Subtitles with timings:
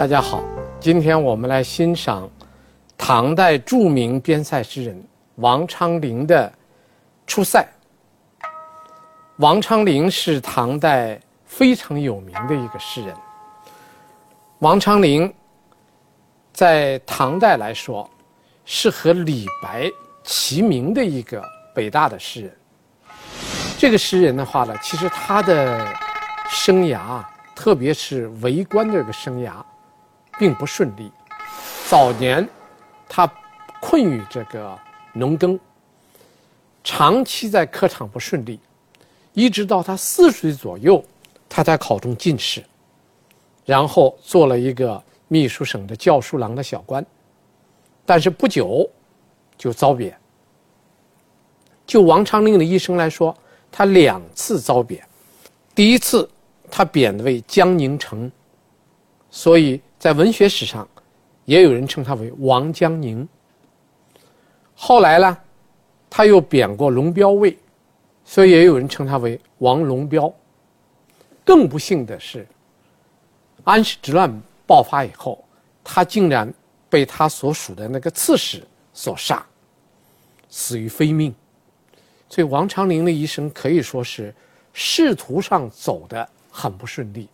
[0.00, 0.42] 大家好，
[0.80, 2.26] 今天我们来欣赏
[2.96, 4.98] 唐代著名边塞诗人
[5.34, 6.48] 王昌龄的
[7.26, 7.62] 《出塞》。
[9.36, 13.14] 王昌龄是唐代非常有名的一个诗人。
[14.60, 15.30] 王昌龄
[16.50, 18.08] 在唐代来说，
[18.64, 19.86] 是和李白
[20.24, 22.56] 齐名的一个北大的诗人。
[23.76, 25.94] 这个诗人的话呢，其实他的
[26.48, 27.22] 生涯，
[27.54, 29.52] 特别是为官这个生涯，
[30.40, 31.12] 并不顺利。
[31.86, 32.48] 早年，
[33.06, 33.30] 他
[33.78, 34.76] 困于这个
[35.12, 35.60] 农耕，
[36.82, 38.58] 长期在科场不顺利，
[39.34, 41.04] 一直到他四十岁左右，
[41.46, 42.64] 他才考中进士，
[43.66, 47.04] 然后做了一个秘书省的教书郎的小官，
[48.06, 48.88] 但是不久
[49.58, 50.16] 就遭贬。
[51.86, 53.36] 就王昌龄的一生来说，
[53.70, 55.06] 他两次遭贬，
[55.74, 56.26] 第一次
[56.70, 58.30] 他贬为江宁城，
[59.28, 60.88] 所以在文学史上，
[61.44, 63.28] 也有人称他为王江宁。
[64.74, 65.36] 后来呢，
[66.08, 67.54] 他又贬过龙标尉，
[68.24, 70.32] 所以也有人称他为王龙标。
[71.44, 72.48] 更不幸的是，
[73.62, 74.32] 安史之乱
[74.66, 75.44] 爆发以后，
[75.84, 76.50] 他竟然
[76.88, 79.44] 被他所属的那个刺史所杀，
[80.48, 81.34] 死于非命。
[82.26, 84.34] 所以王昌龄的一生可以说是
[84.72, 87.28] 仕途上走的很不顺利，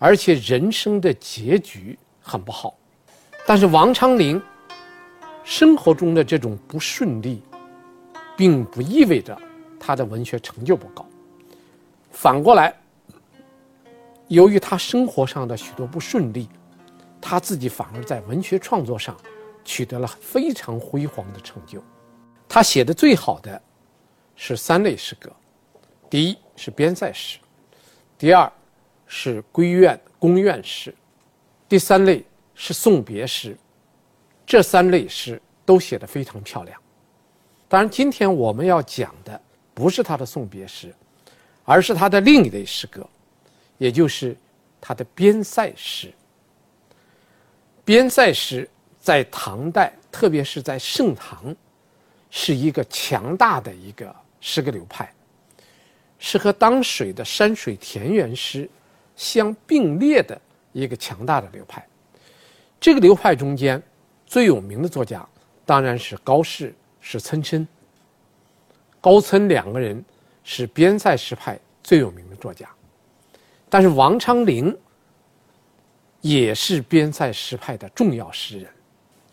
[0.00, 2.76] 而且人生的结局很不好。
[3.46, 4.42] 但是王昌龄
[5.44, 7.40] 生活中的这种不顺利，
[8.36, 9.40] 并不意味着
[9.78, 11.06] 他的文学成就不高。
[12.10, 12.74] 反过来，
[14.26, 16.48] 由于他生活上的许多不顺利，
[17.20, 19.16] 他自己反而在文学创作上
[19.64, 21.80] 取得了非常辉煌的成就。
[22.48, 23.62] 他写的最好的。
[24.42, 25.30] 是三类诗歌，
[26.08, 27.38] 第一是边塞诗，
[28.16, 28.50] 第二
[29.12, 30.94] 是闺怨宫怨诗，
[31.68, 33.56] 第三类是送别诗。
[34.46, 36.80] 这三类诗都写得非常漂亮。
[37.68, 39.38] 当然，今天我们要讲的
[39.74, 40.94] 不是他的送别诗，
[41.64, 43.04] 而是他的另一类诗歌，
[43.78, 44.36] 也就是
[44.80, 46.14] 他的边塞诗。
[47.84, 51.52] 边塞诗在唐代，特别是在盛唐，
[52.30, 54.14] 是一个强大的一个。
[54.42, 55.12] 诗歌流派，
[56.18, 58.66] 是和当时的山水田园诗
[59.20, 60.40] 相并列的
[60.72, 61.86] 一个强大的流派。
[62.80, 63.80] 这个流派中间
[64.24, 65.24] 最有名的作家
[65.66, 67.68] 当然是高适，是岑参。
[68.98, 70.02] 高岑两个人
[70.42, 72.66] 是边塞诗派最有名的作家，
[73.68, 74.74] 但是王昌龄
[76.22, 78.70] 也是边塞诗派的重要诗人。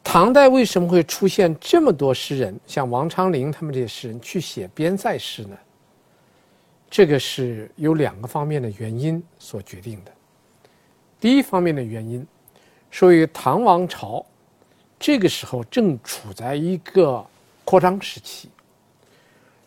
[0.03, 5.57] 唐代为什么会出现这么多诗人，像王昌龄他们这些诗人去写边塞诗呢？
[6.89, 10.11] 这个是有两个方面的原因所决定的。
[11.19, 12.25] 第一方面的原因，
[12.91, 14.25] 属于唐王朝
[14.99, 17.25] 这个时候正处在一个
[17.63, 18.49] 扩张时期，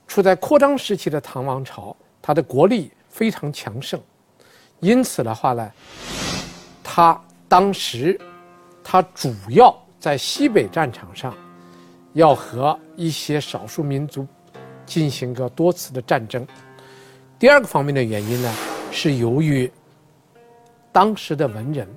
[0.07, 4.01] 处在扩张时期的唐王朝，它的国力非常强盛，
[4.81, 5.73] 因此的话呢，
[6.83, 8.21] 他当时
[8.83, 9.77] 他主要。
[10.01, 11.37] 在西北战场上，
[12.15, 14.27] 要和一些少数民族
[14.87, 16.47] 进行个多次的战争。
[17.41, 18.55] 第二个方面的原因呢，
[18.93, 19.69] 是由于
[20.93, 21.89] 当时的文人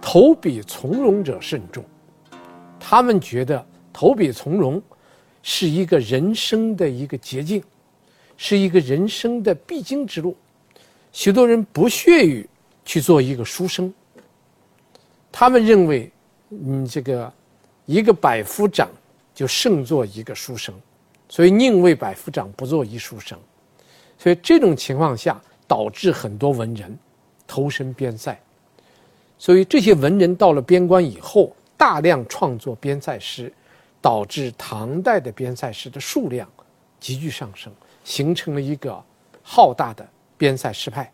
[0.00, 1.84] 投笔从戎者甚众，
[2.80, 4.82] 他们觉得投笔从戎
[5.42, 7.62] 是一个人生的一个捷径，
[8.38, 10.34] 是一个人生的必经之路。
[11.12, 12.48] 许多人不屑于
[12.86, 13.92] 去做一个书生，
[15.30, 16.10] 他们认为。
[16.50, 17.30] 你这个
[17.84, 18.88] 一个百夫长
[19.34, 20.74] 就胜做一个书生，
[21.28, 23.38] 所以宁为百夫长，不做一书生。
[24.18, 26.98] 所以这种情况下，导致很多文人
[27.46, 28.38] 投身边塞。
[29.38, 33.52] 所以这些文人到了边关以后，大量创作边塞诗，
[34.00, 36.48] 导致唐代的边塞诗的数量
[36.98, 37.72] 急剧上升，
[38.02, 39.00] 形成了一个
[39.40, 40.04] 浩大的
[40.36, 41.12] 边塞诗派。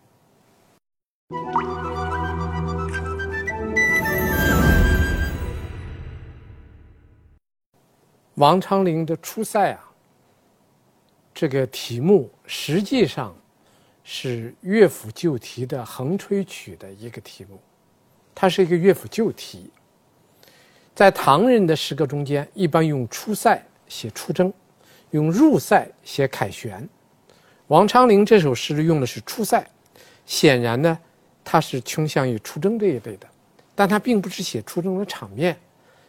[8.36, 9.90] 王昌龄的《出塞》啊，
[11.34, 13.34] 这个题目实际上
[14.04, 17.60] 是乐府旧题的横吹曲的一个题目，
[18.34, 19.70] 它是一个乐府旧题。
[20.94, 24.52] 在唐人的诗歌中间，一般用出塞写出征，
[25.10, 26.88] 用入塞写凯旋。
[27.66, 29.66] 王昌龄这首诗用的是出塞，
[30.24, 30.96] 显然呢，
[31.42, 33.26] 他是倾向于出征这一类的，
[33.74, 35.58] 但他并不是写出征的场面，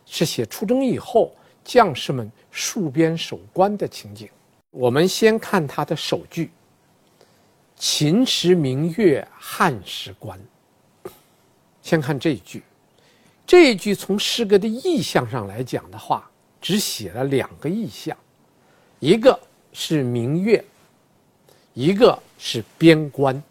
[0.06, 1.36] 是写出征以后。
[1.68, 4.30] 将士们戍边守关的情景。
[4.75, 6.51] 我们先看他的首句
[7.80, 10.38] ：“秦时明月汉时关。”
[11.81, 12.62] 先看这一句
[13.48, 16.30] ：“这一句从诗歌的意象上来讲的话，
[16.60, 18.18] 只写了两个意象，
[19.00, 19.39] 一个
[19.72, 20.62] 是明月，
[21.74, 23.42] 一个是边关。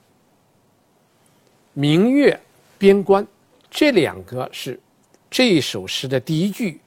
[1.73, 2.39] 明月、
[2.77, 3.27] 边关
[3.71, 4.79] 这两个是
[5.31, 6.79] 这一首诗的第一句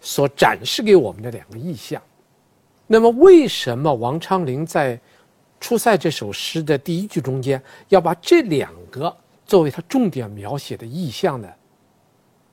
[0.00, 2.00] 所展示给我们的两个意象。
[2.92, 4.96] 那么，为什么王昌龄在
[5.60, 9.16] 《出塞》这首诗的第一句中间要把这两个
[9.46, 11.48] 作为他重点描写的意象呢？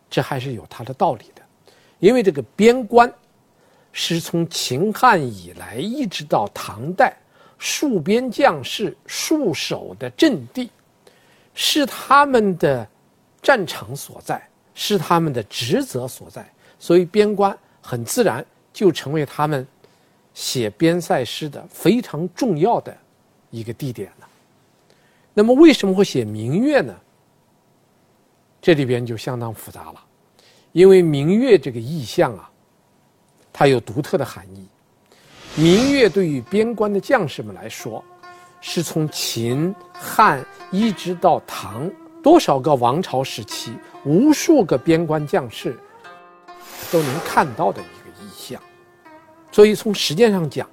[0.07, 1.41] 这还是有它的道理的，
[1.97, 3.11] 因为这个边关
[3.91, 7.17] 是从秦汉以来一直到唐代
[7.59, 10.69] 戍边将士戍守的阵地，
[11.55, 12.87] 是他们的
[13.41, 16.47] 战场所在，是他们的职责所在，
[16.77, 19.65] 所以边关很自然就成为他们
[20.37, 22.95] 写边塞诗的非常重要的
[23.49, 24.27] 一个地点了。
[25.33, 26.95] 那么为什么会写明月呢？
[28.61, 30.03] 这里边就相当复杂了，
[30.73, 32.47] 因为明月这个意象啊，
[33.51, 34.67] 它有独特的含义。
[35.55, 38.03] 明月对于边关的将士们来说，
[38.61, 41.91] 是从秦汉一直到唐
[42.21, 43.73] 多少个王朝时期，
[44.05, 45.75] 无数个边关将士
[46.91, 47.81] 都能看到的。
[49.51, 50.69] 所以从时间上讲，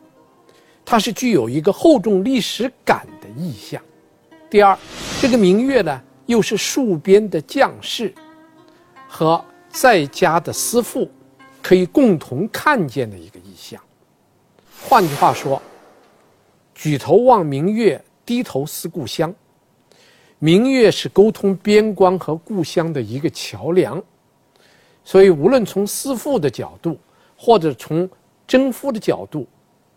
[0.84, 3.80] 它是具有一个厚重历史感的意象。
[4.50, 4.78] 第二，
[5.20, 8.12] 这个明月呢，又是戍边的将士
[9.08, 11.10] 和在家的司妇
[11.62, 13.80] 可以共同看见的一个意象。
[14.86, 15.60] 换句话说，
[16.74, 19.34] 举头望明月，低头思故乡。
[20.38, 24.02] 明月是沟通边关和故乡的一个桥梁，
[25.02, 26.98] 所以无论从思妇的角度，
[27.34, 28.08] 或者从
[28.46, 29.46] 征夫的角度，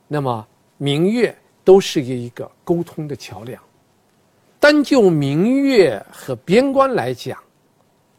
[0.08, 0.48] 那么
[0.78, 3.62] 明月都是一个沟通的桥梁。
[4.60, 7.38] 单就明月和边关来讲，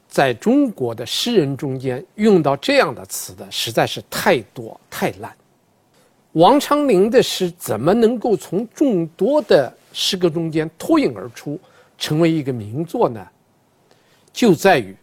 [0.07, 5.35] 在中国的诗人中间用到这样的词的实在是太多太烂。
[6.33, 11.59] 王昌龄的诗怎么能够从众多的诗歌中间脱颖而出，
[11.97, 13.27] 成为一个名作呢？
[14.33, 14.95] 就在于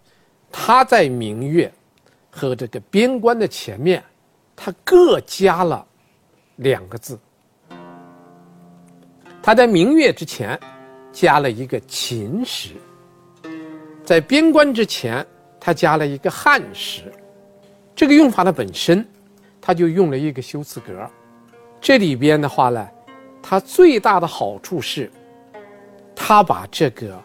[0.52, 1.70] 他在明月
[2.30, 4.02] 和这个边关的前面，
[4.56, 5.86] 他各加了
[6.58, 7.20] 两个字。
[9.42, 10.60] 他在明月之前。
[11.16, 12.74] 加了一个秦时，
[14.04, 15.26] 在边关之前，
[15.62, 17.10] 他加了一个汉时。
[17.96, 19.08] 这个用法的本身，
[19.62, 21.10] 他就用了一个修辞格。
[21.80, 22.86] 这里边的话呢，
[23.42, 25.10] 它最大的好处是，
[26.14, 27.18] 他把这个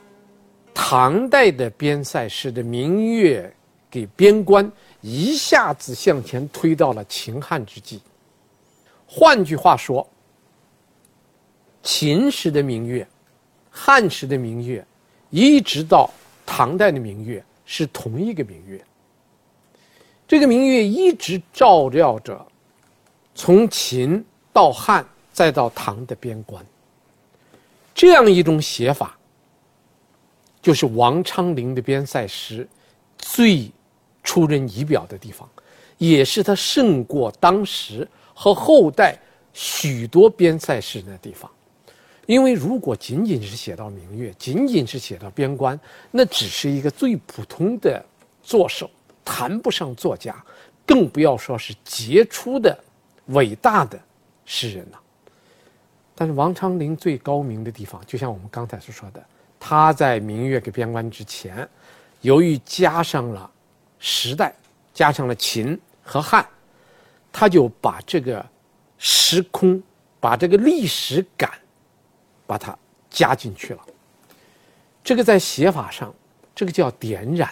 [0.72, 3.52] 唐代的边塞诗的明月
[3.90, 4.70] 给边关
[5.00, 8.00] 一下子向前推到了秦汉之际。
[9.06, 10.06] 换句话说，
[11.82, 13.06] 秦时的明月。
[13.72, 14.84] 汉时的明月，
[15.30, 16.10] 一直到
[16.44, 18.84] 唐代的明月是同一个明月。
[20.26, 22.44] 这个明月一直照耀着
[23.32, 26.66] 从秦到汉再到唐的边关。
[27.94, 29.16] 这样一种写法，
[30.60, 32.68] 就是王昌龄的边塞诗
[33.18, 33.70] 最
[34.22, 35.48] 出人意表的地方，
[35.98, 39.18] 也是他胜过当时和后代
[39.52, 41.50] 许多边塞诗人的地方。
[42.26, 45.78] 因为如果仅仅是写到明月，仅仅是写到边关，
[46.12, 48.04] 那只是一个最普通的
[48.40, 48.88] 作手，
[49.24, 50.40] 谈不上作家，
[50.86, 52.78] 更不要说是杰出的、
[53.26, 53.98] 伟大的
[54.44, 55.00] 诗人了。
[56.14, 59.20] 但是王昌龄最高明的地方，就像我们刚才所说的，
[59.58, 61.68] 他在明月跟边关之前，
[62.20, 63.50] 由于加上了
[64.00, 64.52] 时代，
[64.92, 66.44] 加上了秦和汉，
[67.30, 68.44] 他就把这个
[68.98, 69.80] 时空，
[70.18, 71.48] 把这个历史感。
[72.46, 72.76] 把它
[73.08, 73.86] 加进去了，
[75.04, 76.12] 这个在写法上，
[76.52, 77.48] 这个叫点染，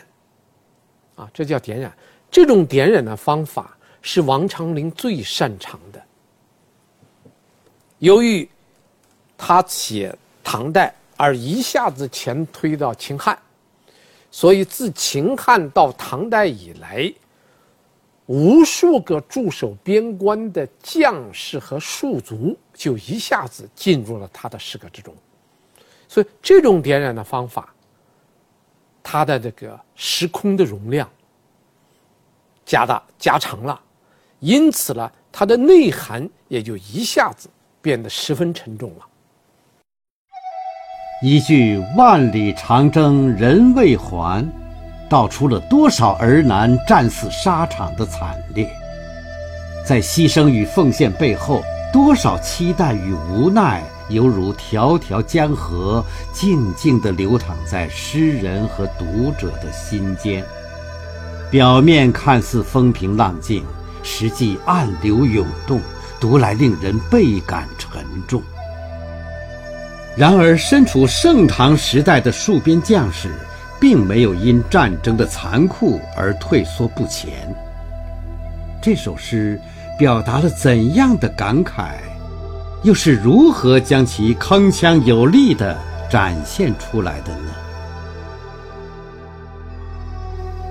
[1.14, 1.96] 啊，这叫点染。
[2.28, 6.02] 这种点染的方法是王昌龄最擅长的。
[8.00, 8.48] 由于
[9.36, 10.12] 他写
[10.42, 13.38] 唐代而一下子前推到秦汉，
[14.30, 17.12] 所以自秦汉到唐代以来，
[18.26, 22.56] 无数个驻守边关的将士和戍卒。
[22.74, 25.12] 就一下子进入了他的诗歌之中，
[26.06, 27.74] 所以这种点染的方法，
[29.02, 31.10] 它的这个时空的容量
[32.64, 33.80] 加大加长了，
[34.38, 37.50] 因此呢，它的内涵也就一下子
[37.82, 39.08] 变得十分沉重了。
[41.20, 44.48] 一句“万里长征人未还”，
[45.10, 48.70] 道出了多少儿男战死沙场的惨烈，
[49.84, 51.62] 在牺牲与奉献背后。
[51.90, 60.44] 多少期待与无奈，犹如条条江河，静静地流淌在诗人和读者的心间。
[61.50, 63.64] 表面看似风平浪静，
[64.02, 65.80] 实际暗流涌动，
[66.20, 68.42] 读来令人倍感沉重。
[70.18, 73.30] 然而，身处盛唐时代的戍边将士，
[73.80, 77.54] 并没有因战争的残酷而退缩不前。
[78.82, 79.60] 这首诗
[79.96, 81.92] 表达了怎样的感慨？
[82.82, 85.78] 又是如何将其铿锵有力地
[86.10, 87.54] 展现出来的呢？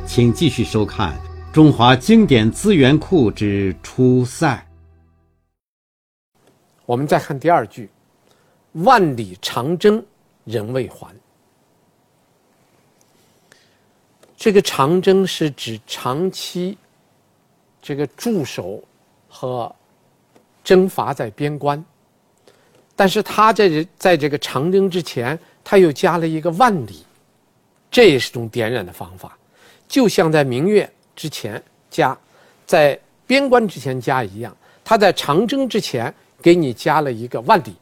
[0.06, 1.14] 请继续收看
[1.54, 4.62] 《中华经典资源库之出塞》。
[6.86, 7.90] 我们再看第二句
[8.84, 10.04] ：“万里长征
[10.44, 11.16] 人未还。”
[14.36, 16.78] 这个长征是指长期
[17.82, 18.84] 这个驻守
[19.28, 19.74] 和
[20.64, 21.84] 征伐在边关。
[22.96, 27.06] 但是他在这在这个长征之前，他又加了一个万里，
[27.92, 29.38] 这也是种点染的方法，
[29.88, 32.18] 就像在明月之前加，
[32.66, 34.56] 在边关之前加一样。
[34.84, 37.76] 他在长征之前给你加了一个万里，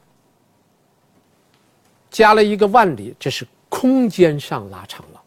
[2.15, 5.22] 加了一个万里，这是空间上拉长了。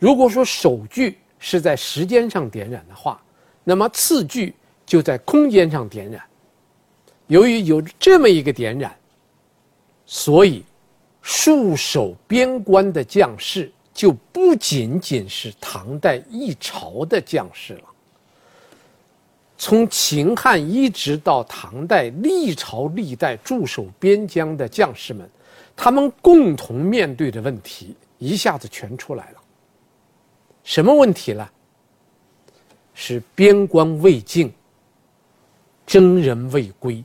[0.00, 3.22] 如果说首句是在时间上点染的话，
[3.62, 4.52] 那么次句
[4.84, 6.20] 就在空间上点染。
[7.28, 8.92] 由于有这么一个点染，
[10.06, 10.64] 所以
[11.22, 17.84] 戍守边关的将士就不仅仅是唐代一朝的将士了。
[19.56, 25.30] 从秦汉一直到唐代，历朝历代驻守边疆的将士们，
[25.82, 29.40] 他们共同面对的问题一下子全出来了。
[30.62, 31.48] 什么问题呢？
[32.92, 34.52] 是边关未尽，
[35.86, 37.02] 征人未归。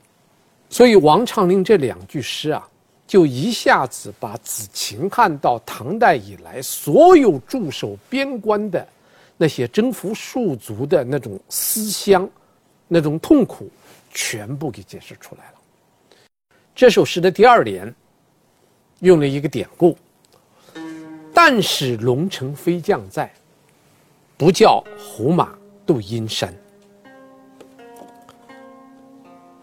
[0.69, 2.67] 所以王昌龄这两句诗啊，
[3.07, 8.85] 就一下子把自秦汉到唐代以来所有驻守边关的
[9.37, 12.29] 那些征服戍卒的那种思乡、
[12.89, 13.71] 那种痛苦，
[14.11, 15.59] 全部给解释出来了。
[16.75, 17.95] 这首诗的第二联
[18.99, 19.97] 用了一个典故
[21.33, 23.31] ：“但使龙城飞将在，
[24.37, 25.53] 不教胡马
[25.85, 26.53] 度阴山。”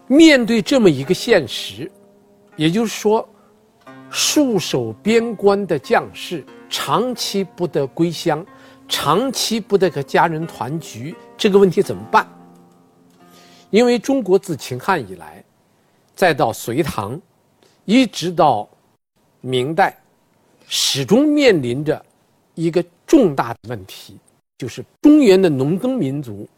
[0.06, 1.90] 面对这么一个现实，
[2.56, 3.26] 也就是说，
[4.10, 8.44] 戍守边关的将士长期不得归乡，
[8.86, 12.28] 长期不得和家人团聚，这个问题怎么办？
[13.70, 15.42] 因为中国自秦汉以来，
[16.14, 17.18] 再到隋唐，
[17.86, 18.68] 一直到
[19.42, 19.94] 明代，
[20.66, 22.02] 始终面临着
[22.54, 24.16] 一个重大的问题，
[24.56, 26.48] 就是中原的农耕民族。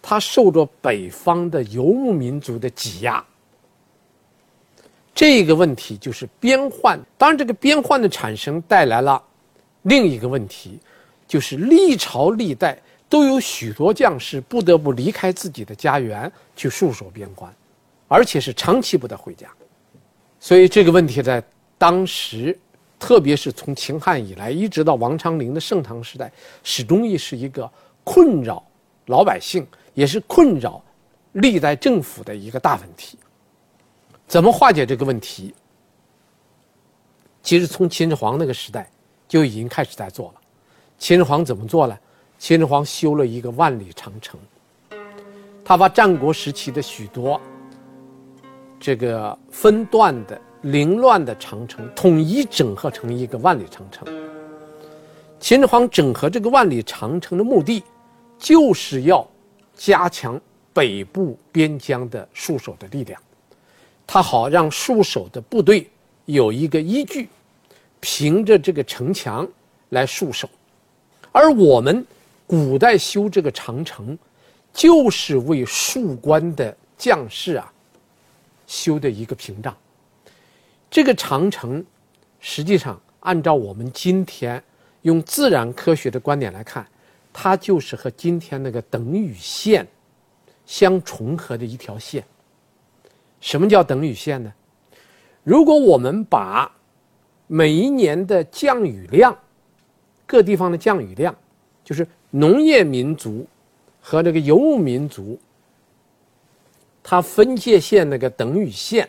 [0.00, 3.22] 他受着北方的游牧民族的挤压，
[5.14, 6.98] 这个问题就是边患。
[7.18, 9.22] 当然，这个边患的产生带来了
[9.82, 10.78] 另一个问题，
[11.26, 17.52] 就是历朝历代都有许多将士不得不离开自己的家园去戍守边关，
[18.06, 19.48] 而且是长期不得回家。
[20.40, 21.42] 所以，这个问题在
[21.78, 22.58] 当时，
[22.98, 26.30] 特别是从秦汉以来，一直到王昌龄的盛唐时代，
[26.62, 27.70] 始终亦是一个
[28.04, 28.62] 困扰
[29.06, 29.66] 老百姓。
[29.94, 30.80] 也是困扰
[31.32, 33.18] 历代政府的一个大问题。
[34.28, 35.52] 怎么化解这个问题？
[37.42, 38.88] 其实从秦始皇那个时代
[39.26, 40.40] 就已经开始在做了。
[40.98, 41.98] 秦始皇怎么做呢？
[42.38, 44.38] 秦始皇修了一个万里长城，
[45.64, 47.40] 他把战国时期的许多
[48.78, 54.06] 这个分段的凌乱的长城统一整合成一个万里长城。
[55.40, 57.82] 秦始皇整合这个万里长城的目的，
[58.38, 59.26] 就是要。
[59.80, 60.40] 加强
[60.72, 63.22] 北部边疆的戍守的力量，
[64.04, 65.88] 他好让戍守的部队
[66.24, 67.28] 有一个依据，
[68.00, 69.46] 凭着这个城墙
[69.90, 70.50] 来戍守。
[71.30, 72.04] 而我们
[72.44, 74.18] 古代修这个长城，
[74.72, 77.72] 就是为戍关的将士啊
[78.66, 79.72] 修的一个屏障。
[80.90, 81.84] 这个长城，
[82.40, 84.62] 实际上按照我们今天
[85.02, 86.86] 用自然科学的观点来看。
[87.40, 89.86] 它就是和今天那个等雨线
[90.66, 92.24] 相重合的一条线。
[93.40, 94.52] 什么叫等雨线呢？
[95.44, 96.68] 如果我们把
[97.46, 99.38] 每一年的降雨量，
[100.26, 101.32] 各地方的降雨量，
[101.84, 103.46] 就是农业民族
[104.00, 105.38] 和那个游牧民族，
[107.04, 109.08] 它分界线那个等雨线，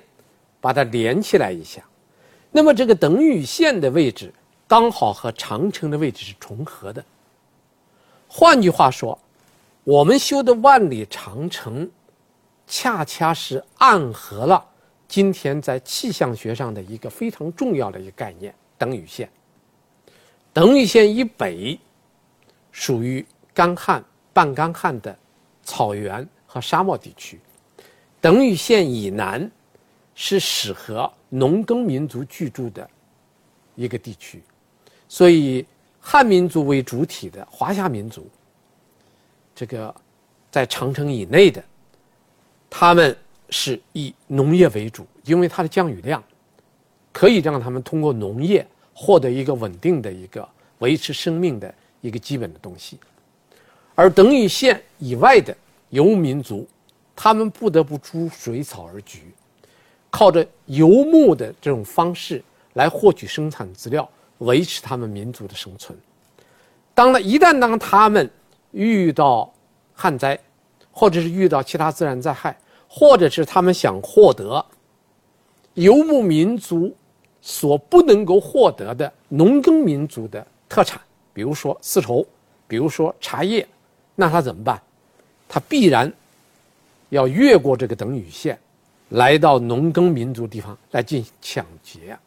[0.62, 1.84] 把它连起来一下，
[2.52, 4.34] 那么这个等雨线的位置
[4.68, 7.04] 刚好和长城的位置是重合的。
[8.28, 9.18] 换句话说，
[9.84, 11.90] 我们修的万里长城，
[12.68, 14.64] 恰恰是暗合了
[15.08, 19.30] 今天在气象学上的一个非常重要的一个概念——等雨线。
[20.54, 21.80] 等雨线以北，
[22.72, 25.18] 属于干旱、半干旱的
[25.64, 27.40] 草原和沙漠地区，
[28.22, 29.50] 等雨线以南
[30.22, 32.88] 是适合农耕民族居住的
[33.74, 34.44] 一个地区，
[35.08, 35.66] 所以
[35.98, 38.28] 汉民族为主体的华夏民族，
[39.56, 39.96] 这个
[40.52, 41.64] 在长城以内的，
[42.70, 43.16] 他们
[43.50, 46.22] 是以农业为主，因为它的降雨量
[47.14, 50.46] 可以让他们通过农业获得一个稳定的一个
[50.80, 53.00] 维持生命的一个基本的东西，
[53.96, 55.56] 而等雨线以外的
[55.92, 56.68] 游牧民族，
[57.16, 59.24] 他们不得不逐水草而居，
[60.10, 62.44] 靠着游牧的这种方式。
[62.74, 65.98] 来获取生产资料，维持他们民族的生存。
[66.94, 68.30] 当了一旦当他们
[68.72, 69.52] 遇到
[69.96, 70.40] 旱灾，
[70.92, 72.56] 或者是遇到其他自然灾害，
[72.88, 74.64] 或者是他们想获得
[75.74, 76.96] 游牧民族
[77.42, 81.02] 所不能够获得的农耕民族的特产，
[81.34, 82.26] 比如说丝绸，
[82.68, 83.68] 比如说茶叶，
[84.16, 84.80] 那他怎么办？
[85.50, 86.14] 他必然
[87.10, 88.58] 要越过这个等雨线，
[89.10, 92.18] 来到农耕民族地方来进行抢劫。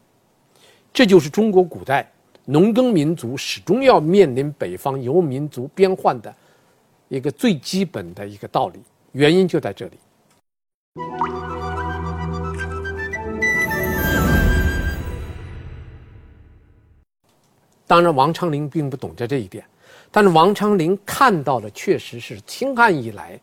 [0.92, 2.10] 这就是中国古代
[2.44, 6.34] 农耕民族始终要面临北方游民族边患的
[7.08, 8.80] 一个最基本的一个道理，
[9.12, 9.98] 原因就在这里。
[17.86, 19.62] 当然，王昌龄并不懂得这一点，
[20.10, 23.38] 但是王昌龄看到的确实是清汉以来。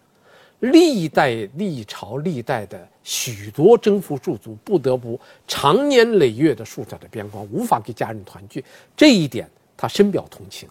[0.59, 8.63] 历代历朝历代的许多征服庶族不得不长年累月的戍守的边关，无法给家人团聚，
[8.95, 10.67] 这一点他深表同情。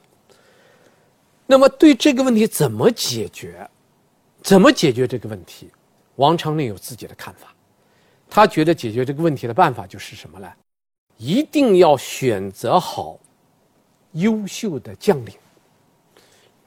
[1.47, 3.68] 那么对这个问题怎么解决？
[4.42, 5.71] 怎么解决这个问题？
[6.16, 7.54] 王昌龄有自己的看法，
[8.28, 10.52] 他觉得解决这个问题的办法就是什么呢？
[11.17, 13.19] 一定要选择好
[14.13, 15.34] 优秀的将领。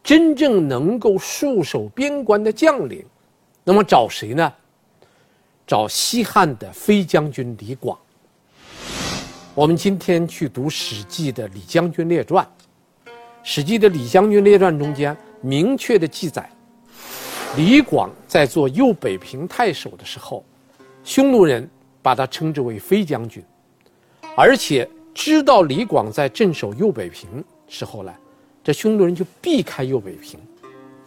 [0.03, 3.05] 真正能够戍守边关的将领，
[3.63, 4.51] 那么找谁呢？
[5.67, 7.97] 找西汉的飞将军李广。
[9.53, 12.45] 我们今天去读《史记》的《李将军列传》，
[13.43, 16.49] 《史记》的《李将军列传》中间明确的记载，
[17.55, 20.43] 李广在做右北平太守的时候，
[21.03, 21.69] 匈奴人
[22.01, 23.43] 把他称之为飞将军，
[24.35, 28.13] 而且知道李广在镇守右北平时候呢。
[28.63, 30.39] 这匈奴人就避开右北平，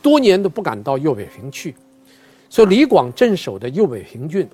[0.02, 1.74] 多年都不敢到右北平去，
[2.50, 4.48] 所以李广镇守的右北平郡，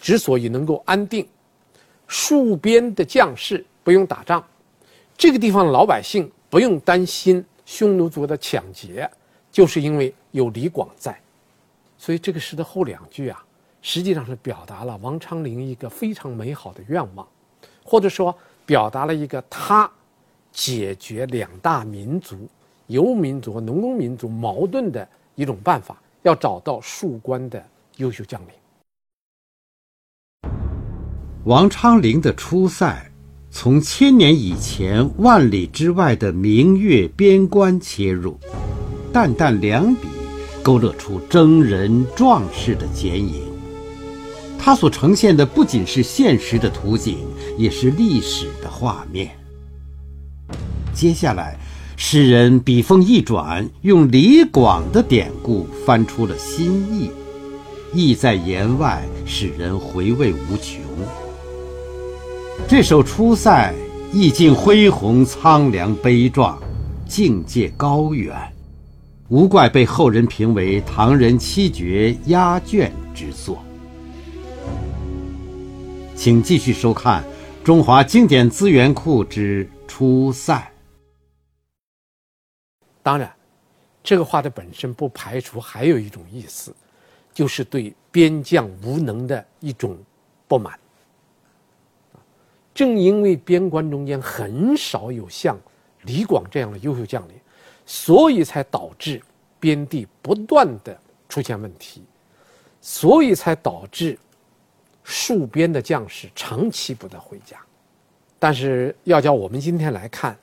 [0.00, 1.26] 之所以能够安定，
[2.08, 4.42] 戍边的将士不用打仗，
[5.18, 9.08] 这个地方老百姓不用担心匈奴族的抢劫，
[9.52, 11.14] 就是因为有李广在。
[11.98, 13.44] 所以这个诗的后两句啊，
[13.82, 17.28] 实际上是表达了王昌龄一个非常美好的愿望，
[17.84, 19.90] 或者说表达了一个他。
[20.52, 22.48] 解决两大民族、
[22.88, 27.64] 游牧民族和农耕民族矛盾的一种办法，要找到戍关的
[27.96, 28.48] 优秀将领。
[31.44, 33.10] 王昌龄的出塞，
[33.50, 38.38] 从千年以前万里之外的明月边关切入，
[39.12, 40.08] 淡淡两笔，
[40.62, 43.48] 勾勒出征人壮士的剪影。
[44.58, 49.39] 它所呈现的不仅是现实的图景，也是历史的画面。
[51.00, 51.56] 接下来，
[51.96, 57.10] 诗人笔锋一转，用李广的典故翻出了新意，
[57.94, 60.82] 意在言外，使人回味无穷。
[62.68, 63.72] 这首《出塞》
[64.14, 66.58] 意境恢宏、苍凉、悲壮，
[67.08, 68.36] 境界高远，
[69.30, 73.56] 无怪被后人评为唐人七绝压卷之作。
[76.14, 77.22] 请继续收看
[77.64, 80.54] 《中华经典资源库之出塞》。
[83.10, 83.28] 当然，
[84.04, 86.72] 这个话的本身不排除还有一种意思，
[87.34, 89.98] 就是对边将无能的一种
[90.46, 90.78] 不满。
[92.72, 95.58] 正因为边关中间很少有像
[96.02, 97.34] 李广这样的优秀将领，
[97.84, 99.20] 所以才导致
[99.58, 100.96] 边地不断的
[101.28, 102.04] 出现问题，
[102.80, 104.16] 所以才导致
[105.04, 107.58] 戍边的将士长期不得回家。
[108.38, 110.38] 但是要叫我们今天来看。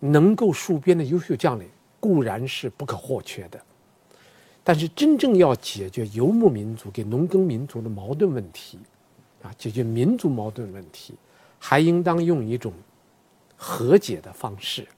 [0.00, 1.68] 能够戍边的优秀将领
[2.00, 3.60] 固然是不可或缺的，
[4.64, 8.78] 但是真正要解决游牧民族跟农耕民族的矛盾问题，
[9.42, 11.14] 啊，解决民族矛盾问题，
[11.58, 12.72] 还应当用一种
[13.54, 14.88] 和解的方式，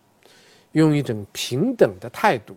[0.70, 2.56] 用一种平等的态度，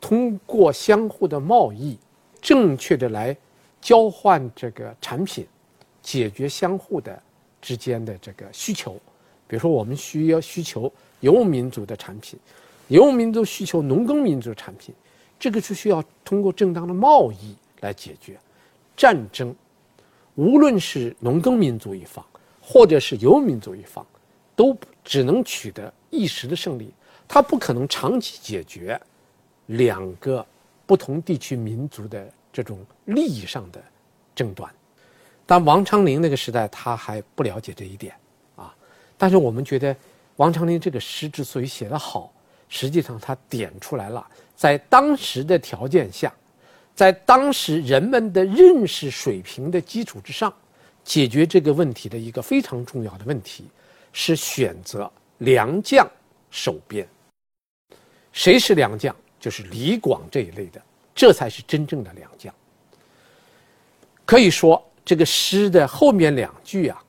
[0.00, 1.98] 通过相互的贸易，
[2.40, 3.36] 正确的来
[3.82, 5.46] 交换这个产品，
[6.00, 7.22] 解决相互的
[7.60, 8.94] 之间的这个需求。
[9.46, 10.90] 比如说，我们需要需求
[11.24, 12.38] 游牧民族的产品，
[12.88, 14.94] 游牧民族需求农耕民族产品，
[15.40, 18.38] 这个是需要通过正当的贸易来解决。
[18.94, 19.56] 战争，
[20.34, 22.22] 无论是农耕民族一方，
[22.60, 24.06] 或者是游牧民族一方，
[24.54, 26.92] 都只能取得一时的胜利，
[27.26, 29.00] 它不可能长期解决
[29.64, 30.44] 两个
[30.84, 33.82] 不同地区民族的这种利益上的
[34.34, 34.70] 争端。
[35.46, 38.14] 但王昌龄那个时代，他还不了解这一点
[38.56, 38.74] 啊。
[39.16, 39.96] 但是我们觉得，
[40.36, 42.32] 王昌龄这个诗之所以写得好，
[42.68, 46.32] 实际上他点出来了，在当时的条件下，
[46.94, 50.52] 在当时人们的认识水平的基础之上，
[51.04, 53.66] 解决这个问题的一个非常重要的问题，
[54.12, 56.08] 是选择良将
[56.50, 57.06] 守边。
[58.32, 59.14] 谁是良将？
[59.38, 60.82] 就是李广这一类的，
[61.14, 62.54] 这才是真正的良将。
[64.24, 64.82] 可以说。
[65.06, 67.04] 这个诗的后面两句啊，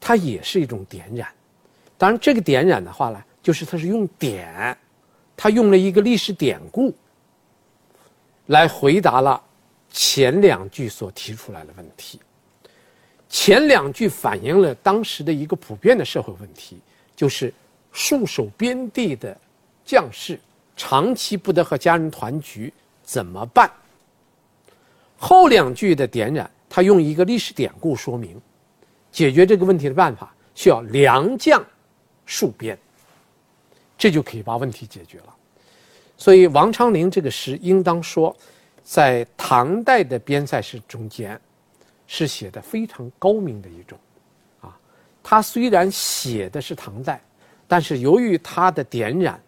[0.00, 1.28] 它也是一种点染。
[2.02, 4.76] 当然，这个点染的话呢，就是它是用典，
[5.36, 6.92] 它用了一个历史典故，
[8.46, 9.40] 来回答了
[9.88, 12.18] 前两句所提出来的问题。
[13.28, 16.80] 前两句反映了当时的一个普遍的社会问题，
[17.14, 17.54] 就是
[17.94, 19.40] 戍守边地的
[19.84, 20.36] 将士
[20.76, 23.70] 长期不得和家人团聚，怎么办？
[25.16, 26.50] 后两句的点染。
[26.68, 28.40] 他用一个历史典故说明，
[29.12, 31.64] 解决这个问题的办法需要良将
[32.26, 32.78] 戍边，
[33.96, 35.34] 这就可以把问题解决了。
[36.16, 38.36] 所以王昌龄这个诗应当说，
[38.84, 41.40] 在唐代的边塞诗中间，
[42.06, 43.98] 是写的非常高明的一种。
[44.60, 44.78] 啊，
[45.22, 47.20] 他虽然写的是唐代，
[47.66, 49.40] 但是由于他的点染，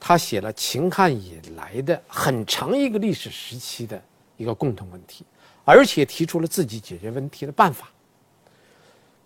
[0.00, 4.02] 他写了秦汉以来的很长一个历史时期的
[4.36, 5.24] 一个共同问题。
[5.66, 7.88] 而且提出了自己解决问题的办法。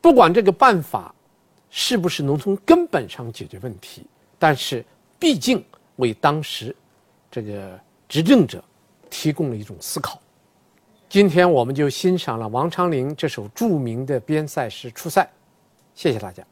[0.01, 1.13] 不管这个办法
[1.71, 4.07] 是不是能从根本上解决问题，
[4.39, 4.85] 但是
[5.19, 5.65] 毕竟
[5.97, 6.75] 为当时
[7.31, 7.79] 这个
[8.09, 8.63] 执政者
[9.11, 10.21] 提供了一种思考。
[11.09, 15.23] 今天我们就欣赏了王昌龄这首著名的边塞诗《出塞》，
[15.95, 16.45] 谢谢大家。